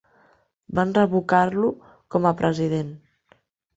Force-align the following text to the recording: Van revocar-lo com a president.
Van 0.79 0.93
revocar-lo 0.95 1.69
com 2.17 2.27
a 2.31 2.33
president. 2.43 2.91